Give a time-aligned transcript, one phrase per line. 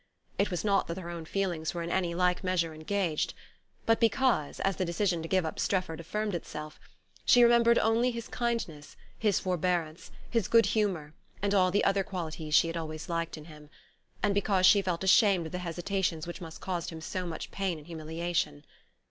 [0.39, 3.35] It was not that her own feelings were in any like measure engaged;
[3.85, 6.79] but because, as the decision to give up Strefford affirmed itself,
[7.23, 12.55] she remembered only his kindness, his forbearance, his good humour, and all the other qualities
[12.55, 13.69] she had always liked in him;
[14.23, 17.77] and because she felt ashamed of the hesitations which must cause him so much pain
[17.77, 18.65] and humiliation.